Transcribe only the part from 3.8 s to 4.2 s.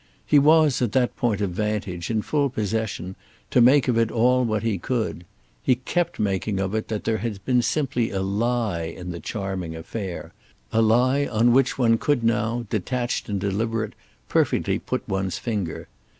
of it